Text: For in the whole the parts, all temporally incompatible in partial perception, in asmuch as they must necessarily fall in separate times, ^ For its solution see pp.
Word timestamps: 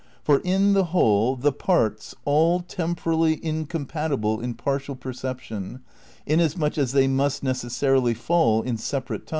For 0.23 0.39
in 0.39 0.73
the 0.73 0.85
whole 0.85 1.35
the 1.35 1.51
parts, 1.51 2.15
all 2.25 2.61
temporally 2.61 3.39
incompatible 3.45 4.39
in 4.39 4.55
partial 4.55 4.95
perception, 4.95 5.81
in 6.25 6.39
asmuch 6.39 6.79
as 6.79 6.93
they 6.93 7.07
must 7.07 7.43
necessarily 7.43 8.15
fall 8.15 8.63
in 8.63 8.77
separate 8.77 8.87
times, 8.87 8.89
^ 8.89 8.89
For 8.89 8.95
its 8.95 9.05
solution 9.21 9.27
see 9.27 9.29
pp. 9.29 9.29